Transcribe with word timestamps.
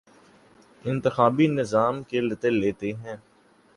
انتخابی 0.85 1.47
نظام 1.49 2.01
کے 2.03 2.21
لتے 2.21 2.49
لیتے 2.51 2.93
ہیں 2.93 3.15